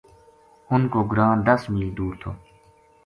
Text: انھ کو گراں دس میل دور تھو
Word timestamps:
انھ 0.73 0.87
کو 0.93 1.01
گراں 1.11 1.33
دس 1.47 1.61
میل 1.73 1.89
دور 1.97 2.13
تھو 2.21 2.31